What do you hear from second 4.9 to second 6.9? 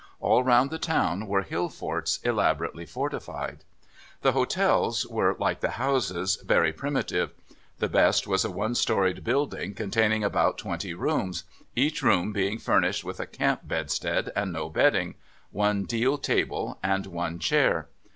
were, like the houses, very